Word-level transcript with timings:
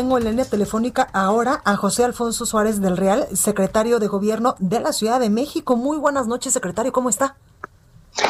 Tengo 0.00 0.16
en 0.16 0.24
línea 0.24 0.46
telefónica 0.46 1.08
ahora 1.12 1.60
a 1.66 1.76
José 1.76 2.04
Alfonso 2.04 2.46
Suárez 2.46 2.80
del 2.80 2.96
Real, 2.96 3.28
secretario 3.34 3.98
de 3.98 4.06
Gobierno 4.06 4.54
de 4.58 4.80
la 4.80 4.94
Ciudad 4.94 5.20
de 5.20 5.28
México. 5.28 5.76
Muy 5.76 5.98
buenas 5.98 6.26
noches, 6.26 6.54
secretario, 6.54 6.90
¿cómo 6.90 7.10
está? 7.10 7.36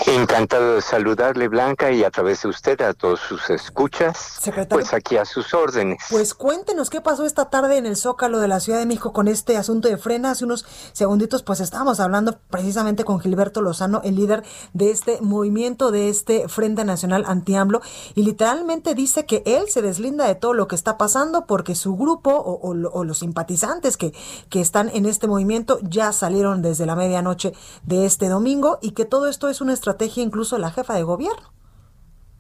Encantado 0.07 0.75
de 0.75 0.83
saludarle, 0.83 1.49
Blanca, 1.49 1.91
y 1.91 2.05
a 2.05 2.11
través 2.11 2.43
de 2.43 2.49
usted 2.49 2.81
a 2.83 2.95
todos 2.95 3.21
sus 3.21 3.49
escuchas. 3.51 4.19
Secretario. 4.41 4.83
Pues 4.83 4.93
aquí 4.93 5.17
a 5.17 5.25
sus 5.25 5.55
órdenes. 5.55 5.99
Pues 6.11 6.35
cuéntenos 6.35 6.91
qué 6.91 7.01
pasó 7.01 7.25
esta 7.25 7.49
tarde 7.49 7.77
en 7.77 7.87
el 7.87 7.97
Zócalo 7.97 8.41
de 8.41 8.49
la 8.49 8.61
Ciudad 8.61 8.79
de 8.79 8.87
México 8.87 9.13
con 9.13 9.29
este 9.29 9.57
asunto 9.57 9.89
de 9.89 9.97
frena. 9.97 10.33
Hace 10.33 10.45
unos 10.45 10.67
segunditos, 10.93 11.43
pues 11.43 11.61
estábamos 11.61 12.01
hablando 12.01 12.39
precisamente 12.51 13.05
con 13.05 13.21
Gilberto 13.21 13.63
Lozano, 13.63 14.01
el 14.05 14.17
líder 14.17 14.43
de 14.73 14.91
este 14.91 15.21
movimiento, 15.21 15.91
de 15.91 16.09
este 16.09 16.49
Frente 16.49 16.85
Nacional 16.85 17.25
Anti-AMLO, 17.27 17.81
y 18.15 18.23
literalmente 18.23 18.95
dice 18.95 19.27
que 19.27 19.43
él 19.47 19.69
se 19.69 19.83
deslinda 19.83 20.27
de 20.27 20.35
todo 20.35 20.55
lo 20.55 20.69
que 20.69 20.77
está 20.77 20.99
pasando 20.99 21.47
porque 21.47 21.75
su 21.75 21.97
grupo 21.97 22.31
o, 22.31 22.71
o 22.71 23.05
los 23.05 23.19
simpatizantes 23.19 23.97
que, 23.97 24.13
que 24.49 24.61
están 24.61 24.91
en 24.93 25.07
este 25.07 25.27
movimiento 25.27 25.79
ya 25.83 26.13
salieron 26.13 26.63
desde 26.63 26.87
la 26.87 26.97
medianoche 26.97 27.53
de 27.83 28.07
este 28.07 28.29
domingo 28.29 28.79
y 28.83 28.93
que 28.93 29.05
todo 29.05 29.29
esto 29.29 29.49
es 29.49 29.61
una 29.61 29.70
estrategia 29.73 30.23
incluso 30.23 30.59
la 30.59 30.71
jefa 30.71 30.95
de 30.95 31.03
gobierno. 31.03 31.53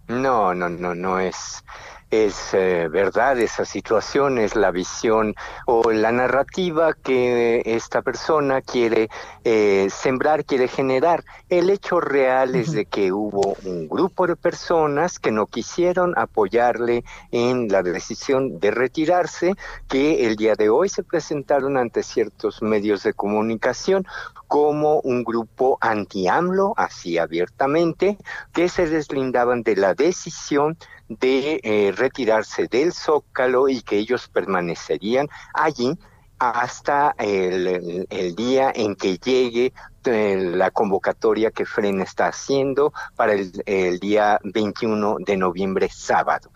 No, 0.09 0.55
no, 0.55 0.69
no, 0.69 0.95
no 0.95 1.20
es 1.20 1.64
es 2.11 2.55
eh, 2.55 2.89
verdad 2.89 3.39
esa 3.39 3.64
situación, 3.64 4.39
es 4.39 4.56
la 4.56 4.70
visión 4.70 5.34
o 5.66 5.91
la 5.92 6.11
narrativa 6.11 6.92
que 6.92 7.62
esta 7.64 8.02
persona 8.02 8.62
quiere 8.62 9.08
eh, 9.44 9.89
sembrar, 9.91 10.44
quiere 10.44 10.67
generar. 10.67 11.25
El 11.48 11.70
hecho 11.70 12.00
real 12.00 12.55
es 12.56 12.72
de 12.72 12.86
que 12.86 13.12
hubo 13.12 13.56
un 13.64 13.89
grupo 13.89 14.27
de 14.27 14.36
personas 14.36 15.19
que 15.19 15.30
no 15.30 15.47
quisieron 15.47 16.14
apoyarle 16.19 17.05
en 17.30 17.69
la 17.69 17.83
decisión 17.83 18.58
de 18.58 18.72
retirarse, 18.72 19.55
que 19.89 20.27
el 20.27 20.36
día 20.36 20.56
de 20.56 20.69
hoy 20.69 20.89
se 20.89 21.05
presentaron 21.05 21.77
ante 21.77 22.02
ciertos 22.02 22.61
medios 22.61 23.05
de 23.05 23.12
comunicación 23.12 24.06
como 24.48 25.00
un 25.00 25.22
grupo 25.22 25.78
anti-AMLO, 25.80 26.74
así 26.77 27.19
abiertamente, 27.19 28.19
que 28.52 28.69
se 28.69 28.89
deslindaban 28.89 29.62
de 29.62 29.77
la 29.77 29.95
decisión 29.95 30.77
de 31.11 31.61
eh, 31.64 31.92
retirarse 31.94 32.69
del 32.69 32.92
zócalo 32.92 33.69
y 33.69 33.83
que 33.83 33.98
ellos 33.98 34.28
permanecerían 34.28 35.28
allí 35.52 35.98
hasta 36.39 37.14
el, 37.19 38.34
día 38.34 38.72
en 38.75 38.94
que 38.94 39.19
llegue 39.19 39.75
eh, 40.05 40.36
la 40.55 40.70
convocatoria 40.70 41.50
que 41.50 41.67
FREN 41.67 42.00
está 42.00 42.28
haciendo 42.28 42.94
para 43.17 43.34
el, 43.34 43.98
día 43.98 44.39
21 44.44 45.17
de 45.19 45.36
noviembre, 45.36 45.91
sábado. 45.92 46.50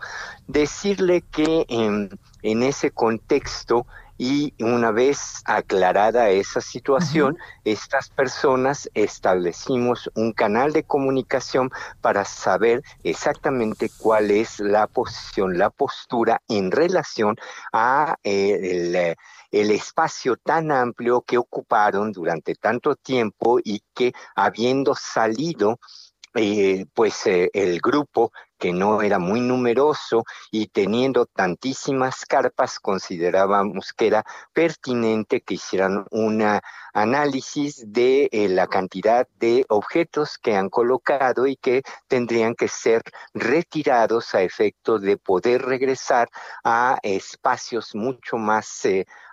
Decirle 0.47 1.21
que 1.21 1.65
en 1.67 2.63
ese 2.63 2.89
contexto 2.89 3.85
y 4.17 4.53
una 4.63 4.91
vez 4.91 5.41
aclarada 5.45 6.29
esa 6.29 6.61
situación, 6.61 7.37
estas 7.63 8.09
personas 8.09 8.89
establecimos 8.93 10.09
un 10.15 10.31
canal 10.31 10.71
de 10.71 10.83
comunicación 10.83 11.69
para 12.01 12.23
saber 12.23 12.81
exactamente 13.03 13.89
cuál 13.97 14.31
es 14.31 14.59
la 14.59 14.87
posición, 14.87 15.57
la 15.57 15.69
postura 15.69 16.41
en 16.47 16.71
relación 16.71 17.35
a 17.73 18.15
eh, 18.23 19.15
el 19.51 19.71
espacio 19.71 20.37
tan 20.37 20.71
amplio 20.71 21.21
que 21.21 21.37
ocuparon 21.37 22.11
durante 22.11 22.55
tanto 22.55 22.95
tiempo 22.95 23.59
y 23.63 23.81
que 23.93 24.13
habiendo 24.35 24.95
salido 24.95 25.79
eh, 26.37 26.85
pues 26.93 27.25
eh, 27.27 27.49
el 27.53 27.79
grupo 27.79 28.33
que 28.65 28.73
no 28.73 29.03
era 29.03 29.19
muy 29.19 29.41
numeroso 29.41 30.23
y 30.49 30.65
teniendo 30.65 31.27
tantísimas 31.27 32.25
carpas 32.25 32.79
considerábamos 32.79 33.93
que 33.93 34.07
era 34.07 34.25
pertinente 34.53 35.41
que 35.41 35.53
hicieran 35.53 36.07
un 36.09 36.43
análisis 36.91 37.83
de 37.93 38.27
eh, 38.31 38.49
la 38.49 38.65
cantidad 38.65 39.27
de 39.37 39.67
objetos 39.69 40.39
que 40.39 40.55
han 40.55 40.69
colocado 40.69 41.45
y 41.45 41.57
que 41.57 41.83
tendrían 42.07 42.55
que 42.55 42.67
ser 42.67 43.03
retirados 43.35 44.33
a 44.33 44.41
efecto 44.41 44.97
de 44.97 45.17
poder 45.17 45.61
regresar 45.61 46.27
a 46.63 46.97
espacios 47.03 47.93
mucho 47.93 48.37
más 48.37 48.81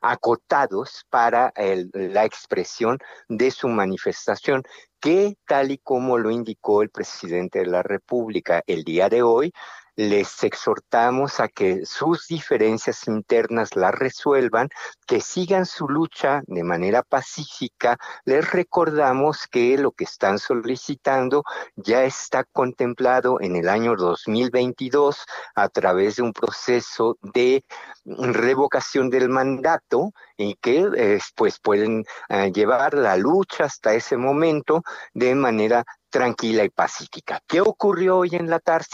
acotados 0.03 1.06
para 1.09 1.54
la 1.94 2.26
expresión 2.26 2.98
de 3.31 3.50
su 3.50 3.69
manifestación 3.69 4.62
que, 5.03 5.37
tal 5.47 5.72
y 5.72 5.78
como 5.78 6.16
lo 6.16 6.31
indicó 6.31 6.81
el 6.81 6.88
presidente 6.88 7.59
de 7.59 7.66
la 7.66 7.82
República 7.82 8.62
el 8.69 8.84
día 8.84 9.09
de 9.09 9.22
hoy, 9.22 9.53
les 9.97 10.43
exhortamos 10.43 11.38
a 11.41 11.49
que 11.49 11.84
sus 11.84 12.27
diferencias 12.27 13.06
internas 13.06 13.77
las 13.77 13.94
resuelvan, 13.94 14.69
que 15.06 15.21
sigan 15.21 15.66
su 15.66 15.88
lucha 15.88 16.43
de 16.47 16.65
manera 16.65 17.03
pacífica. 17.03 17.99
Les 18.25 18.50
recordamos 18.50 19.47
que 19.47 19.77
lo 19.77 19.93
que 19.93 20.05
están 20.05 20.38
solicitando 20.38 21.44
ya 21.77 22.05
está 22.05 22.44
contemplado 22.44 23.41
en 23.41 23.56
el 23.56 23.69
año 23.69 23.94
2022 23.97 25.25
a 25.54 25.69
través 25.69 26.16
de 26.16 26.22
un 26.22 26.33
proceso 26.33 27.19
de 27.21 27.62
revocación 28.04 29.10
del 29.10 29.28
mandato 29.28 30.12
y 30.37 30.54
que 30.54 31.19
pues 31.37 31.60
pueden 31.60 32.04
eh, 32.28 32.50
llevar 32.53 32.94
la 32.94 33.16
lucha 33.16 33.65
hasta 33.65 33.94
ese 33.94 34.16
momento 34.16 34.83
de 35.12 35.34
manera 35.34 35.84
tranquila 36.12 36.62
y 36.62 36.68
pacífica. 36.68 37.40
¿Qué 37.48 37.60
ocurrió 37.60 38.18
hoy 38.18 38.36
en 38.36 38.48
la 38.48 38.60
tarde? 38.60 38.86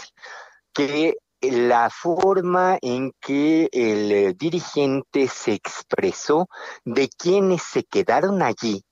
que 0.73 1.17
la 1.41 1.89
forma 1.89 2.77
en 2.81 3.13
que 3.19 3.69
el 3.71 4.11
eh, 4.11 4.33
dirigente 4.33 5.27
se 5.27 5.53
expresó 5.53 6.47
de 6.83 7.09
quienes 7.09 7.63
se 7.63 7.83
quedaron 7.83 8.41
allí 8.41 8.83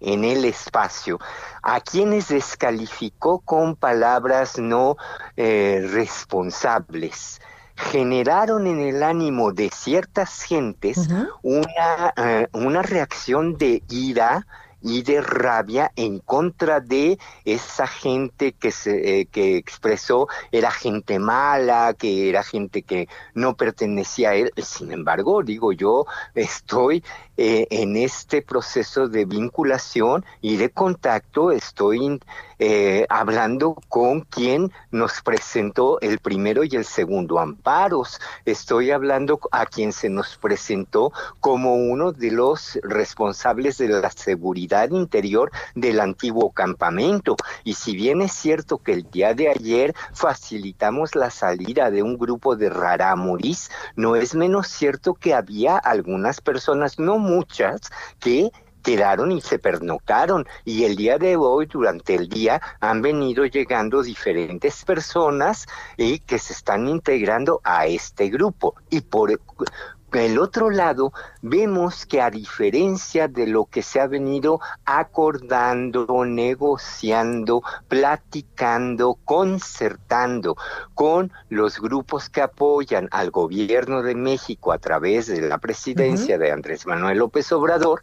en 0.00 0.24
el 0.24 0.44
espacio, 0.44 1.18
a 1.62 1.80
quienes 1.80 2.28
descalificó 2.28 3.40
con 3.40 3.76
palabras 3.76 4.58
no 4.58 4.96
eh, 5.36 5.84
responsables, 5.92 7.40
generaron 7.76 8.66
en 8.66 8.80
el 8.80 9.02
ánimo 9.04 9.52
de 9.52 9.70
ciertas 9.70 10.42
gentes 10.42 11.08
una, 11.42 12.12
eh, 12.16 12.48
una 12.52 12.82
reacción 12.82 13.56
de 13.56 13.82
ira, 13.88 14.46
y 14.82 15.02
de 15.02 15.20
rabia 15.20 15.92
en 15.96 16.18
contra 16.18 16.80
de 16.80 17.18
esa 17.44 17.86
gente 17.86 18.52
que 18.52 18.70
se 18.70 19.20
eh, 19.20 19.26
que 19.26 19.56
expresó 19.56 20.28
era 20.50 20.70
gente 20.70 21.18
mala, 21.18 21.94
que 21.94 22.28
era 22.28 22.42
gente 22.42 22.82
que 22.82 23.08
no 23.34 23.56
pertenecía 23.56 24.30
a 24.30 24.34
él. 24.34 24.52
Sin 24.56 24.92
embargo, 24.92 25.42
digo 25.42 25.72
yo, 25.72 26.06
estoy 26.34 27.04
eh, 27.36 27.66
en 27.70 27.96
este 27.96 28.42
proceso 28.42 29.08
de 29.08 29.24
vinculación 29.24 30.24
y 30.40 30.56
de 30.56 30.70
contacto, 30.70 31.50
estoy 31.50 32.20
eh, 32.58 33.06
hablando 33.08 33.74
con 33.88 34.20
quien 34.20 34.70
nos 34.92 35.20
presentó 35.22 36.00
el 36.00 36.18
primero 36.18 36.62
y 36.62 36.76
el 36.76 36.84
segundo 36.84 37.40
amparos. 37.40 38.20
Estoy 38.44 38.90
hablando 38.90 39.40
a 39.50 39.66
quien 39.66 39.92
se 39.92 40.08
nos 40.08 40.36
presentó 40.36 41.12
como 41.40 41.74
uno 41.74 42.12
de 42.12 42.30
los 42.30 42.78
responsables 42.82 43.78
de 43.78 43.88
la 43.88 44.10
seguridad 44.10 44.90
interior 44.90 45.50
del 45.74 45.98
antiguo 46.00 46.52
campamento. 46.52 47.34
Y 47.64 47.74
si 47.74 47.96
bien 47.96 48.22
es 48.22 48.32
cierto 48.32 48.78
que 48.78 48.92
el 48.92 49.10
día 49.10 49.34
de 49.34 49.48
ayer 49.48 49.94
facilitamos 50.12 51.16
la 51.16 51.30
salida 51.30 51.90
de 51.90 52.02
un 52.02 52.16
grupo 52.16 52.54
de 52.54 52.68
rarámuris, 52.68 53.70
no 53.96 54.14
es 54.14 54.34
menos 54.34 54.68
cierto 54.68 55.14
que 55.14 55.34
había 55.34 55.78
algunas 55.78 56.40
personas, 56.40 56.98
no 56.98 57.18
muchas 57.22 57.80
que 58.20 58.50
quedaron 58.82 59.32
y 59.32 59.40
se 59.40 59.58
pernocaron. 59.58 60.46
Y 60.64 60.84
el 60.84 60.96
día 60.96 61.18
de 61.18 61.36
hoy 61.36 61.66
durante 61.66 62.14
el 62.14 62.28
día 62.28 62.60
han 62.80 63.00
venido 63.00 63.46
llegando 63.46 64.02
diferentes 64.02 64.84
personas 64.84 65.66
y 65.96 66.18
que 66.18 66.38
se 66.38 66.52
están 66.52 66.88
integrando 66.88 67.60
a 67.64 67.86
este 67.86 68.28
grupo. 68.28 68.74
Y 68.90 69.00
por 69.00 69.30
el 70.20 70.38
otro 70.38 70.70
lado, 70.70 71.12
vemos 71.40 72.06
que 72.06 72.20
a 72.20 72.30
diferencia 72.30 73.28
de 73.28 73.46
lo 73.46 73.64
que 73.66 73.82
se 73.82 74.00
ha 74.00 74.06
venido 74.06 74.60
acordando, 74.84 76.24
negociando, 76.24 77.62
platicando, 77.88 79.18
concertando 79.24 80.56
con 80.94 81.32
los 81.48 81.80
grupos 81.80 82.28
que 82.28 82.42
apoyan 82.42 83.08
al 83.10 83.30
gobierno 83.30 84.02
de 84.02 84.14
México 84.14 84.72
a 84.72 84.78
través 84.78 85.26
de 85.26 85.40
la 85.40 85.58
presidencia 85.58 86.38
de 86.38 86.52
Andrés 86.52 86.86
Manuel 86.86 87.18
López 87.18 87.50
Obrador, 87.52 88.02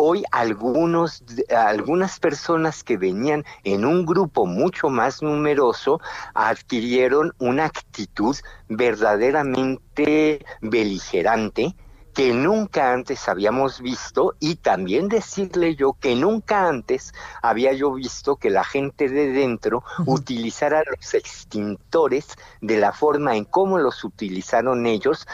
hoy 0.00 0.24
algunos, 0.30 1.24
algunas 1.50 2.20
personas 2.20 2.84
que 2.84 2.96
venían 2.96 3.44
en 3.64 3.84
un 3.84 4.06
grupo 4.06 4.46
mucho 4.46 4.88
más 4.88 5.22
numeroso 5.22 6.00
adquirieron 6.34 7.34
una 7.38 7.64
actitud 7.64 8.36
verdaderamente 8.68 10.44
beligerante 10.60 11.74
que 12.14 12.32
nunca 12.32 12.92
antes 12.92 13.28
habíamos 13.28 13.80
visto 13.80 14.34
y 14.40 14.56
también 14.56 15.08
decirle 15.08 15.74
yo 15.76 15.92
que 15.92 16.14
nunca 16.16 16.68
antes 16.68 17.12
había 17.42 17.72
yo 17.72 17.92
visto 17.92 18.36
que 18.36 18.50
la 18.50 18.64
gente 18.64 19.08
de 19.08 19.30
dentro 19.32 19.84
utilizara 20.06 20.82
los 20.84 21.14
extintores 21.14 22.26
de 22.60 22.76
la 22.78 22.92
forma 22.92 23.36
en 23.36 23.44
cómo 23.44 23.78
los 23.78 24.04
utilizaron 24.04 24.86
ellos 24.86 25.26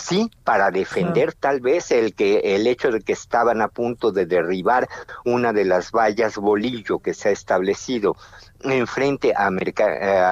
sí 0.00 0.30
para 0.44 0.70
defender 0.70 1.32
tal 1.34 1.60
vez 1.60 1.90
el 1.90 2.14
que 2.14 2.56
el 2.56 2.66
hecho 2.66 2.90
de 2.90 3.00
que 3.00 3.12
estaban 3.12 3.60
a 3.60 3.68
punto 3.68 4.12
de 4.12 4.26
derribar 4.26 4.88
una 5.24 5.52
de 5.52 5.64
las 5.64 5.92
vallas 5.92 6.36
bolillo 6.36 6.98
que 6.98 7.14
se 7.14 7.28
ha 7.28 7.32
establecido 7.32 8.16
enfrente 8.62 9.32
a 9.34 9.50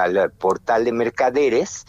al 0.03 0.31
portal 0.31 0.85
de 0.85 0.91
mercaderes 0.91 1.85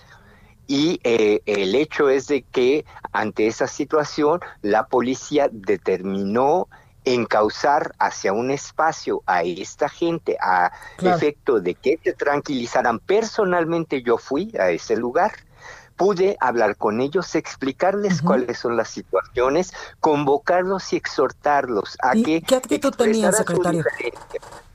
y 0.66 1.00
eh, 1.02 1.42
el 1.46 1.74
hecho 1.74 2.08
es 2.08 2.28
de 2.28 2.42
que 2.42 2.84
ante 3.12 3.48
esa 3.48 3.66
situación 3.66 4.40
la 4.62 4.86
policía 4.86 5.48
determinó 5.50 6.68
encauzar 7.04 7.92
hacia 7.98 8.32
un 8.32 8.50
espacio 8.50 9.22
a 9.26 9.42
esta 9.42 9.88
gente 9.88 10.36
a 10.40 10.70
efecto 11.02 11.60
de 11.60 11.74
que 11.74 11.98
se 12.04 12.12
tranquilizaran. 12.12 13.00
Personalmente 13.00 14.02
yo 14.02 14.16
fui 14.16 14.52
a 14.58 14.70
ese 14.70 14.96
lugar 14.96 15.32
pude 16.00 16.38
hablar 16.40 16.76
con 16.76 17.02
ellos, 17.02 17.34
explicarles 17.34 18.22
cuáles 18.22 18.58
son 18.58 18.74
las 18.74 18.88
situaciones, 18.88 19.74
convocarlos 20.00 20.94
y 20.94 20.96
exhortarlos 20.96 21.98
a 22.00 22.12
que... 22.12 22.40
¿Qué 22.40 22.54
actitud 22.54 22.94
tenía, 22.94 23.30
secretario? 23.32 23.84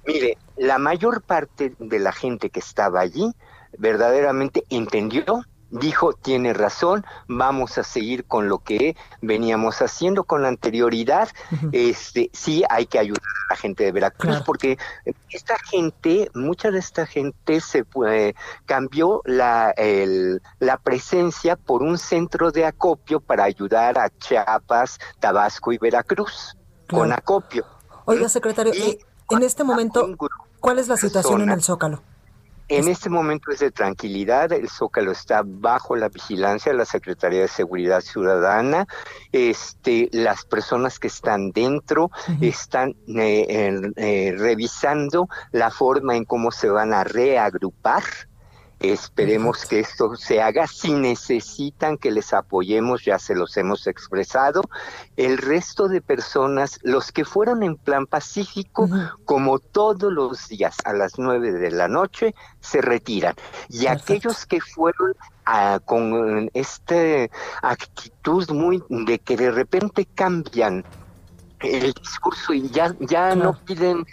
Mire, 0.05 0.37
la 0.55 0.77
mayor 0.77 1.23
parte 1.23 1.73
de 1.79 1.97
la 1.97 2.11
gente 2.11 2.51
que 2.51 2.59
estaba 2.59 2.99
allí 2.99 3.33
verdaderamente 3.75 4.65
entendió 4.69 5.43
dijo, 5.71 6.13
tiene 6.13 6.53
razón, 6.53 7.05
vamos 7.27 7.77
a 7.77 7.83
seguir 7.83 8.25
con 8.25 8.49
lo 8.49 8.59
que 8.59 8.95
veníamos 9.21 9.81
haciendo 9.81 10.23
con 10.23 10.41
la 10.41 10.49
anterioridad. 10.49 11.29
Este, 11.71 12.29
sí 12.33 12.63
hay 12.69 12.85
que 12.85 12.99
ayudar 12.99 13.21
a 13.21 13.53
la 13.53 13.57
gente 13.57 13.83
de 13.83 13.91
Veracruz 13.91 14.41
porque 14.45 14.77
esta 15.29 15.57
gente, 15.69 16.29
mucha 16.33 16.71
de 16.71 16.79
esta 16.79 17.05
gente 17.05 17.61
se 17.61 17.83
fue, 17.83 18.35
cambió 18.65 19.21
la, 19.25 19.73
la 20.59 20.77
presencia 20.77 21.55
por 21.55 21.83
un 21.83 21.97
centro 21.97 22.51
de 22.51 22.65
acopio 22.65 23.19
para 23.19 23.43
ayudar 23.43 23.97
a 23.97 24.09
Chiapas, 24.09 24.99
Tabasco 25.19 25.71
y 25.71 25.77
Veracruz 25.77 26.55
con 26.89 27.11
acopio. 27.11 27.65
Oiga, 28.05 28.29
secretario, 28.29 28.73
eh, 28.73 28.99
en 29.29 29.43
este 29.43 29.63
momento, 29.63 30.07
¿cuál 30.59 30.79
es 30.79 30.87
la 30.87 30.97
situación 30.97 31.41
en 31.41 31.49
el 31.49 31.63
Zócalo? 31.63 32.01
En 32.67 32.87
este 32.87 33.09
momento 33.09 33.51
es 33.51 33.59
de 33.59 33.69
tranquilidad, 33.69 34.51
el 34.51 34.69
Zócalo 34.69 35.11
está 35.11 35.43
bajo 35.45 35.95
la 35.95 36.09
vigilancia 36.09 36.71
de 36.71 36.77
la 36.77 36.85
Secretaría 36.85 37.41
de 37.41 37.47
Seguridad 37.47 38.01
Ciudadana, 38.01 38.87
este, 39.31 40.09
las 40.11 40.45
personas 40.45 40.97
que 40.97 41.07
están 41.07 41.51
dentro 41.51 42.09
están 42.41 42.95
eh, 43.07 43.91
eh, 43.97 44.33
revisando 44.35 45.27
la 45.51 45.69
forma 45.69 46.15
en 46.15 46.25
cómo 46.25 46.51
se 46.51 46.69
van 46.69 46.93
a 46.93 47.03
reagrupar 47.03 48.03
Esperemos 48.79 49.65
que 49.65 49.79
esto 49.79 50.15
se 50.15 50.41
haga. 50.41 50.67
Si 50.67 50.93
necesitan 50.93 51.97
que 51.97 52.11
les 52.11 52.33
apoyemos, 52.33 53.03
ya 53.05 53.17
se 53.19 53.33
los 53.33 53.55
hemos 53.57 53.87
expresado. 53.87 54.61
El 55.15 55.37
resto 55.37 55.87
de 55.87 56.01
personas, 56.01 56.79
los 56.83 57.11
que 57.11 57.25
fueron 57.25 57.63
en 57.63 57.77
plan 57.77 58.05
pacífico, 58.05 58.89
como 59.23 59.59
todos 59.59 60.11
los 60.11 60.49
días 60.49 60.77
a 60.83 60.93
las 60.93 61.17
nueve 61.17 61.51
de 61.51 61.71
la 61.71 61.87
noche, 61.87 62.35
se 62.59 62.81
retiran. 62.81 63.35
Y 63.69 63.87
aquellos 63.87 64.45
que 64.45 64.59
fueron 64.59 65.15
ah, 65.45 65.79
con 65.83 66.49
esta 66.53 66.95
actitud 67.61 68.49
muy 68.51 68.83
de 68.89 69.19
que 69.19 69.37
de 69.37 69.51
repente 69.51 70.05
cambian 70.13 70.83
el 71.61 71.93
discurso 71.93 72.53
y 72.53 72.69
ya, 72.69 72.95
ya 72.99 73.35
no 73.35 73.57
piden 73.65 74.05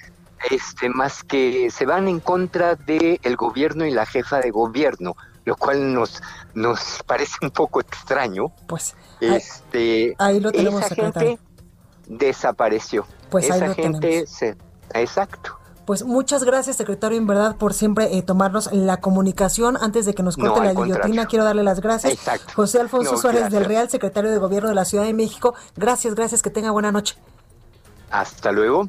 este, 0.50 0.88
más 0.88 1.22
que 1.22 1.70
se 1.70 1.86
van 1.86 2.08
en 2.08 2.20
contra 2.20 2.74
del 2.74 3.20
el 3.22 3.36
gobierno 3.36 3.86
y 3.86 3.90
la 3.90 4.06
jefa 4.06 4.40
de 4.40 4.50
gobierno, 4.50 5.16
lo 5.44 5.56
cual 5.56 5.92
nos, 5.94 6.22
nos 6.54 7.02
parece 7.06 7.34
un 7.42 7.50
poco 7.50 7.80
extraño. 7.80 8.52
Pues 8.66 8.94
este, 9.20 10.14
ahí, 10.18 10.40
lo 10.40 10.50
tenemos, 10.52 10.84
esa 10.84 10.94
gente 10.94 11.38
desapareció. 12.06 13.06
Pues 13.30 13.48
esa 13.48 13.72
gente 13.74 14.26
se, 14.26 14.56
exacto. 14.94 15.58
Pues 15.86 16.04
muchas 16.04 16.44
gracias, 16.44 16.76
secretario, 16.76 17.18
en 17.18 17.26
verdad, 17.26 17.56
por 17.56 17.74
siempre 17.74 18.16
eh, 18.16 18.22
tomarnos 18.22 18.72
la 18.72 18.98
comunicación. 18.98 19.76
Antes 19.80 20.06
de 20.06 20.14
que 20.14 20.22
nos 20.22 20.36
corte 20.36 20.60
la 20.60 20.74
guillotina, 20.74 21.26
quiero 21.26 21.44
darle 21.44 21.64
las 21.64 21.80
gracias. 21.80 22.12
Exacto. 22.12 22.52
José 22.54 22.80
Alfonso 22.80 23.16
Suárez 23.16 23.50
del 23.50 23.64
Real, 23.64 23.90
secretario 23.90 24.30
de 24.30 24.38
Gobierno 24.38 24.68
de 24.68 24.76
la 24.76 24.84
Ciudad 24.84 25.04
de 25.04 25.12
México. 25.12 25.54
Gracias, 25.76 26.14
gracias, 26.14 26.40
que 26.40 26.50
tenga 26.50 26.70
buena 26.70 26.92
noche. 26.92 27.16
Hasta 28.10 28.52
luego. 28.52 28.88